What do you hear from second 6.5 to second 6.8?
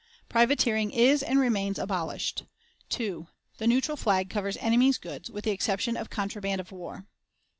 of